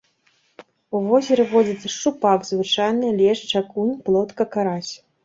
У 0.99 1.01
возеры 1.09 1.43
водзяцца 1.51 1.91
шчупак 1.95 2.47
звычайны, 2.51 3.13
лешч, 3.21 3.49
акунь, 3.63 3.93
плотка, 4.09 4.49
карась. 4.57 4.91